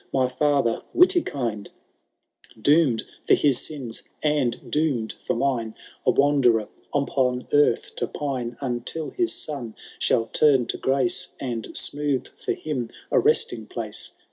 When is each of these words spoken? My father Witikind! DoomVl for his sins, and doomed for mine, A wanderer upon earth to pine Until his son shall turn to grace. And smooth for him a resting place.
My 0.11 0.27
father 0.27 0.81
Witikind! 0.95 1.69
DoomVl 2.59 3.03
for 3.27 3.35
his 3.35 3.61
sins, 3.63 4.01
and 4.23 4.71
doomed 4.71 5.13
for 5.13 5.35
mine, 5.35 5.75
A 6.07 6.09
wanderer 6.09 6.69
upon 6.91 7.47
earth 7.53 7.95
to 7.97 8.07
pine 8.07 8.57
Until 8.61 9.11
his 9.11 9.31
son 9.31 9.75
shall 9.99 10.25
turn 10.25 10.65
to 10.69 10.77
grace. 10.79 11.35
And 11.39 11.77
smooth 11.77 12.25
for 12.29 12.53
him 12.53 12.89
a 13.11 13.19
resting 13.19 13.67
place. 13.67 14.13